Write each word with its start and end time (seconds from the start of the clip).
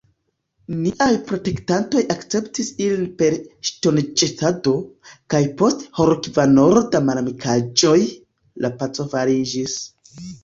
Niaj 0.83 1.07
protektantoj 1.31 1.99
akceptis 2.13 2.71
ilin 2.85 3.03
per 3.19 3.35
ŝtonĵetado, 3.69 4.73
kaj 5.33 5.41
post 5.59 5.85
horkvarono 5.99 6.81
da 6.95 7.01
malamikaĵoj, 7.11 7.99
la 8.65 8.73
paco 8.81 9.07
fariĝis. 9.13 9.77